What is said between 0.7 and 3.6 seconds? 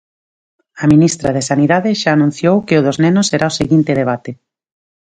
A ministra de Sanidade xa anunciou que o dos nenos será o